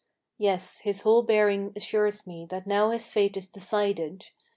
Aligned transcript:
Yes: 0.39 0.79
his 0.79 1.01
whole 1.01 1.21
bearing 1.21 1.73
assures 1.75 2.25
me 2.25 2.47
that 2.49 2.65
now 2.65 2.89
his 2.89 3.11
fate 3.11 3.37
is 3.37 3.47
decided. 3.47 4.29